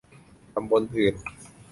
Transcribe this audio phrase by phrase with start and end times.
[0.55, 1.13] ตำบลอื่น